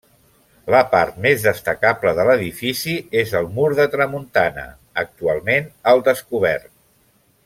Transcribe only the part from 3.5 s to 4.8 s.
mur de tramuntana,